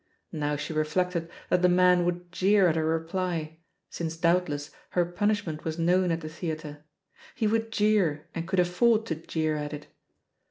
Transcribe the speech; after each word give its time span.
Now 0.31 0.55
she 0.55 0.73
reflected 0.73 1.29
that 1.51 1.61
the 1.61 1.69
man 1.69 2.05
would 2.05 2.31
jeer 2.31 2.67
at 2.67 2.75
her 2.75 2.83
reply, 2.87 3.59
since 3.91 4.17
doubtless 4.17 4.71
her 4.97 5.05
punishment 5.05 5.63
was 5.63 5.77
known 5.77 6.09
at 6.09 6.21
the 6.21 6.27
theatre; 6.29 6.85
he 7.35 7.47
wotdd 7.47 7.69
jeer 7.69 8.27
and 8.33 8.47
oould 8.47 8.57
afi^ord 8.57 9.05
to 9.05 9.13
jeer 9.15 9.57
at 9.57 9.73
it. 9.73 9.85